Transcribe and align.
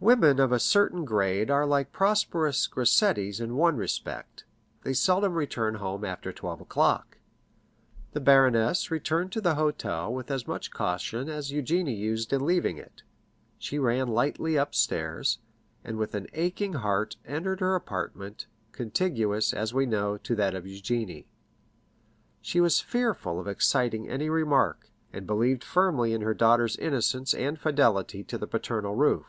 Women 0.00 0.38
of 0.40 0.52
a 0.52 0.60
certain 0.60 1.04
grade 1.06 1.50
are 1.50 1.66
like 1.66 1.92
prosperous 1.92 2.66
grisettes 2.66 3.40
in 3.40 3.56
one 3.56 3.76
respect, 3.76 4.44
they 4.82 4.92
seldom 4.94 5.34
return 5.34 5.76
home 5.76 6.04
after 6.04 6.32
twelve 6.32 6.60
o'clock. 6.60 7.18
The 8.12 8.20
baroness 8.20 8.90
returned 8.90 9.32
to 9.32 9.40
the 9.40 9.54
hotel 9.54 10.12
with 10.12 10.30
as 10.30 10.46
much 10.46 10.70
caution 10.70 11.28
as 11.28 11.50
Eugénie 11.50 11.96
used 11.96 12.32
in 12.32 12.44
leaving 12.44 12.76
it; 12.78 13.02
she 13.58 13.78
ran 13.78 14.08
lightly 14.08 14.56
upstairs, 14.56 15.38
and 15.84 15.96
with 15.98 16.14
an 16.14 16.26
aching 16.32 16.74
heart 16.74 17.16
entered 17.26 17.60
her 17.60 17.74
apartment, 17.74 18.46
contiguous, 18.72 19.52
as 19.52 19.74
we 19.74 19.86
know, 19.86 20.16
to 20.18 20.34
that 20.34 20.54
of 20.54 20.64
Eugénie. 20.64 21.26
She 22.40 22.60
was 22.60 22.80
fearful 22.80 23.40
of 23.40 23.48
exciting 23.48 24.08
any 24.08 24.30
remark, 24.30 24.90
and 25.12 25.26
believed 25.26 25.64
firmly 25.64 26.12
in 26.14 26.20
her 26.20 26.34
daughter's 26.34 26.76
innocence 26.76 27.34
and 27.34 27.58
fidelity 27.58 28.22
to 28.24 28.38
the 28.38 28.46
paternal 28.46 28.94
roof. 28.94 29.26